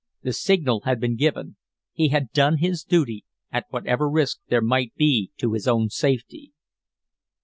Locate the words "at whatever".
3.51-4.09